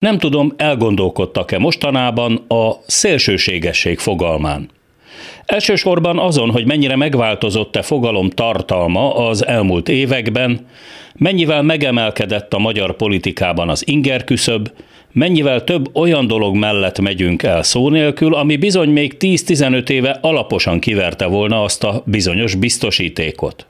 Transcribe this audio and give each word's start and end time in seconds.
Nem 0.00 0.18
tudom, 0.18 0.52
elgondolkodtak-e 0.56 1.58
mostanában 1.58 2.44
a 2.48 2.70
szélsőségesség 2.86 3.98
fogalmán. 3.98 4.70
Elsősorban 5.46 6.18
azon, 6.18 6.50
hogy 6.50 6.66
mennyire 6.66 6.96
megváltozott-e 6.96 7.82
fogalom 7.82 8.30
tartalma 8.30 9.14
az 9.14 9.46
elmúlt 9.46 9.88
években, 9.88 10.66
mennyivel 11.14 11.62
megemelkedett 11.62 12.54
a 12.54 12.58
magyar 12.58 12.96
politikában 12.96 13.68
az 13.68 13.88
inger 13.88 14.24
küszöb, 14.24 14.70
mennyivel 15.12 15.64
több 15.64 15.96
olyan 15.96 16.26
dolog 16.26 16.56
mellett 16.56 17.00
megyünk 17.00 17.42
el 17.42 17.62
szó 17.62 17.88
nélkül, 17.88 18.34
ami 18.34 18.56
bizony 18.56 18.88
még 18.88 19.16
10-15 19.18 19.88
éve 19.88 20.18
alaposan 20.20 20.80
kiverte 20.80 21.26
volna 21.26 21.62
azt 21.62 21.84
a 21.84 22.02
bizonyos 22.06 22.54
biztosítékot. 22.54 23.69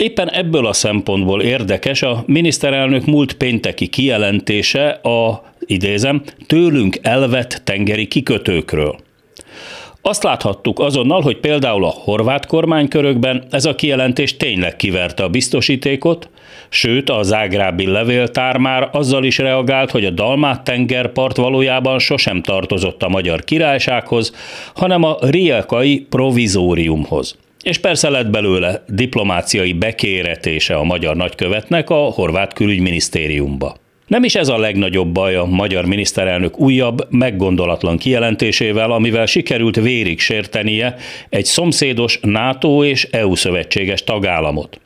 Éppen 0.00 0.30
ebből 0.30 0.66
a 0.66 0.72
szempontból 0.72 1.42
érdekes 1.42 2.02
a 2.02 2.22
miniszterelnök 2.26 3.06
múlt 3.06 3.32
pénteki 3.32 3.86
kijelentése 3.86 4.88
a, 4.88 5.42
idézem, 5.60 6.22
tőlünk 6.46 6.98
elvett 7.02 7.60
tengeri 7.64 8.06
kikötőkről. 8.06 8.98
Azt 10.02 10.22
láthattuk 10.22 10.78
azonnal, 10.78 11.20
hogy 11.20 11.36
például 11.36 11.84
a 11.84 11.94
horvát 12.04 12.46
kormánykörökben 12.46 13.44
ez 13.50 13.64
a 13.64 13.74
kijelentés 13.74 14.36
tényleg 14.36 14.76
kiverte 14.76 15.22
a 15.22 15.28
biztosítékot, 15.28 16.28
sőt 16.68 17.10
a 17.10 17.22
zágrábi 17.22 17.86
levéltár 17.86 18.56
már 18.56 18.88
azzal 18.92 19.24
is 19.24 19.38
reagált, 19.38 19.90
hogy 19.90 20.04
a 20.04 20.10
Dalmát 20.10 20.64
tengerpart 20.64 21.36
valójában 21.36 21.98
sosem 21.98 22.42
tartozott 22.42 23.02
a 23.02 23.08
magyar 23.08 23.44
királysághoz, 23.44 24.34
hanem 24.74 25.02
a 25.02 25.16
riekai 25.20 26.06
provizóriumhoz. 26.10 27.38
És 27.62 27.78
persze 27.78 28.08
lett 28.08 28.30
belőle 28.30 28.84
diplomáciai 28.88 29.72
bekéretése 29.72 30.74
a 30.74 30.84
magyar 30.84 31.16
nagykövetnek 31.16 31.90
a 31.90 31.94
horvát 31.94 32.52
külügyminisztériumba. 32.52 33.76
Nem 34.06 34.24
is 34.24 34.34
ez 34.34 34.48
a 34.48 34.58
legnagyobb 34.58 35.12
baj 35.12 35.36
a 35.36 35.44
magyar 35.44 35.84
miniszterelnök 35.84 36.58
újabb, 36.58 37.06
meggondolatlan 37.10 37.98
kijelentésével, 37.98 38.90
amivel 38.90 39.26
sikerült 39.26 39.76
vérig 39.76 40.20
sértenie 40.20 40.96
egy 41.28 41.44
szomszédos 41.44 42.18
NATO 42.22 42.84
és 42.84 43.04
EU 43.04 43.34
szövetséges 43.34 44.04
tagállamot. 44.04 44.80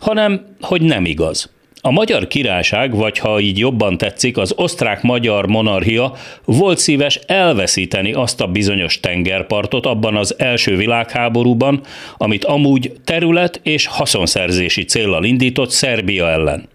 Hanem, 0.00 0.56
hogy 0.60 0.82
nem 0.82 1.04
igaz. 1.04 1.50
A 1.86 1.90
magyar 1.90 2.26
királyság, 2.26 2.94
vagy 2.94 3.18
ha 3.18 3.40
így 3.40 3.58
jobban 3.58 3.98
tetszik, 3.98 4.36
az 4.36 4.52
osztrák-magyar 4.56 5.46
monarchia 5.46 6.12
volt 6.44 6.78
szíves 6.78 7.20
elveszíteni 7.26 8.12
azt 8.12 8.40
a 8.40 8.46
bizonyos 8.46 9.00
tengerpartot 9.00 9.86
abban 9.86 10.16
az 10.16 10.34
első 10.38 10.76
világháborúban, 10.76 11.80
amit 12.16 12.44
amúgy 12.44 12.92
terület 13.04 13.60
és 13.62 13.86
haszonszerzési 13.86 14.84
céllal 14.84 15.24
indított 15.24 15.70
Szerbia 15.70 16.28
ellen. 16.28 16.68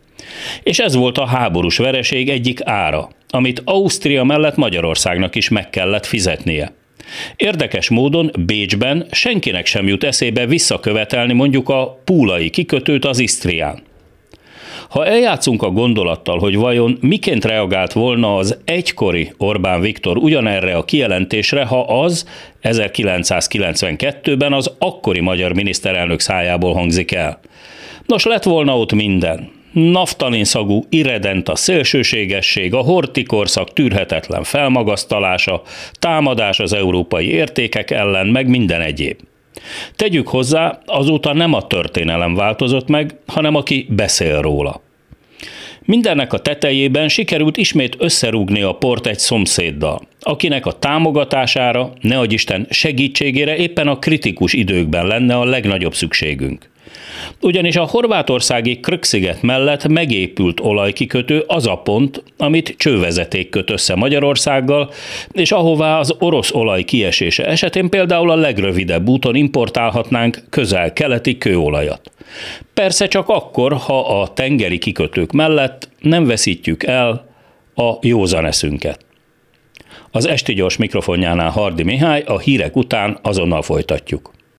És 0.64 0.80
ez 0.80 0.96
volt 0.96 1.18
a 1.18 1.26
háborús 1.26 1.78
vereség 1.78 2.30
egyik 2.30 2.60
ára, 2.64 3.10
amit 3.30 3.62
Ausztria 3.66 4.24
mellett 4.24 4.56
Magyarországnak 4.56 5.36
is 5.36 5.50
meg 5.50 5.70
kellett 5.70 6.06
fizetnie. 6.06 6.74
Érdekes 7.36 7.90
módon 7.90 8.32
Bécsben 8.46 9.08
senkinek 9.12 9.66
sem 9.66 9.88
jut 9.88 10.04
eszébe 10.04 10.46
visszakövetelni 10.46 11.34
mondjuk 11.34 11.70
a 11.70 12.02
púlai 12.06 12.50
kikötőt 12.50 13.06
az 13.06 13.20
Isztrián. 13.20 13.90
Ha 14.92 15.06
eljátszunk 15.06 15.64
a 15.64 15.70
gondolattal, 15.70 16.40
hogy 16.40 16.56
vajon 16.56 16.98
miként 17.02 17.46
reagált 17.46 17.94
volna 17.94 18.36
az 18.36 18.58
egykori 18.66 19.32
Orbán 19.38 19.82
Viktor 19.82 20.18
ugyanerre 20.18 20.76
a 20.76 20.86
kijelentésre, 20.86 21.66
ha 21.66 21.82
az 21.82 22.28
1992-ben 22.64 24.54
az 24.54 24.76
akkori 24.80 25.20
magyar 25.20 25.54
miniszterelnök 25.54 26.20
szájából 26.20 26.74
hangzik 26.74 27.12
el. 27.12 27.40
Nos, 28.06 28.24
lett 28.26 28.44
volna 28.44 28.78
ott 28.78 28.94
minden 28.94 29.52
naftalin 29.72 30.44
szagú 30.44 30.86
irredent 30.90 31.50
a 31.50 31.56
szélsőségesség, 31.56 32.74
a 32.74 32.82
hortikorszak 32.82 33.74
tűrhetetlen 33.74 34.44
felmagasztalása, 34.44 35.62
támadás 36.00 36.60
az 36.60 36.74
európai 36.74 37.32
értékek 37.32 37.92
ellen, 37.92 38.28
meg 38.28 38.48
minden 38.48 38.82
egyéb. 38.82 39.20
Tegyük 39.96 40.28
hozzá, 40.28 40.80
azóta 40.86 41.34
nem 41.34 41.54
a 41.54 41.68
történelem 41.68 42.36
változott 42.36 42.88
meg, 42.88 43.16
hanem 43.28 43.56
aki 43.56 43.88
beszél 43.90 44.42
róla. 44.42 44.82
Mindennek 45.86 46.34
a 46.34 46.40
tetejében 46.40 47.08
sikerült 47.08 47.58
ismét 47.58 47.96
összerúgni 48.00 48.62
a 48.62 48.72
port 48.72 49.08
egy 49.08 49.20
szomszéddal, 49.20 50.02
akinek 50.20 50.66
a 50.66 50.72
támogatására, 50.72 51.94
ne 52.02 52.24
Isten 52.24 52.68
segítségére 52.70 53.56
éppen 53.56 53.88
a 53.88 54.00
kritikus 54.00 54.54
időkben 54.54 55.08
lenne 55.08 55.36
a 55.38 55.46
legnagyobb 55.46 55.94
szükségünk. 55.94 56.71
Ugyanis 57.42 57.76
a 57.76 57.84
horvátországi 57.84 58.80
Kröksziget 58.80 59.42
mellett 59.42 59.88
megépült 59.88 60.60
olajkikötő 60.60 61.44
az 61.48 61.68
a 61.68 61.76
pont, 61.76 62.24
amit 62.38 62.76
csővezeték 62.78 63.50
köt 63.50 63.70
össze 63.70 63.96
Magyarországgal, 63.96 64.92
és 65.32 65.52
ahová 65.52 66.00
az 66.00 66.16
orosz 66.20 66.54
olaj 66.54 66.84
kiesése 66.84 67.46
esetén 67.46 67.90
például 67.90 68.30
a 68.30 68.36
legrövidebb 68.36 69.08
úton 69.08 69.36
importálhatnánk 69.36 70.44
közel-keleti 70.50 71.38
kőolajat. 71.38 72.12
Persze 72.74 73.08
csak 73.08 73.30
akkor, 73.30 73.74
ha 73.74 74.22
a 74.22 74.34
tengeri 74.34 74.78
kikötők 74.78 75.32
mellett 75.32 75.90
nem 76.00 76.26
veszítjük 76.26 76.84
el 76.84 77.30
a 77.76 77.94
józaneszünket. 78.02 79.06
Az 80.12 80.28
esti 80.28 80.54
gyors 80.54 80.78
mikrofonjánál 80.78 81.50
Hardi 81.50 81.84
Mihály, 81.84 82.24
a 82.26 82.40
hírek 82.40 82.76
után 82.76 83.20
azonnal 83.22 83.62
folytatjuk. 83.62 84.32